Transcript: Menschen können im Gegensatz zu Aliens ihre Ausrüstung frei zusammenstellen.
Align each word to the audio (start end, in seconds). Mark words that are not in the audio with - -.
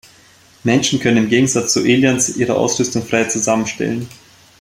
Menschen 0.63 0.99
können 0.99 1.17
im 1.25 1.29
Gegensatz 1.29 1.73
zu 1.73 1.81
Aliens 1.81 2.35
ihre 2.35 2.55
Ausrüstung 2.57 3.05
frei 3.05 3.25
zusammenstellen. 3.25 4.07